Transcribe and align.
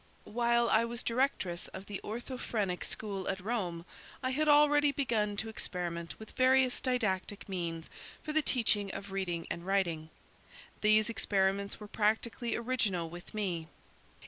While 0.25 0.67
I 0.67 0.83
was 0.83 1.03
directress 1.03 1.67
of 1.67 1.85
the 1.85 2.01
Orthophrenic 2.03 2.83
School 2.83 3.27
at 3.27 3.39
Rome, 3.39 3.85
I 4.23 4.31
had 4.31 4.47
already 4.47 4.91
begun 4.91 5.37
to 5.37 5.47
experiment 5.47 6.17
with 6.17 6.31
various 6.31 6.81
didactic 6.81 7.47
means 7.47 7.87
for 8.23 8.33
the 8.33 8.41
teaching 8.41 8.91
of 8.95 9.11
reading 9.11 9.45
and 9.51 9.63
writing. 9.63 10.09
These 10.81 11.07
experiments 11.11 11.79
were 11.79 11.85
practically 11.87 12.55
original 12.55 13.11
with 13.11 13.35
me. 13.35 13.67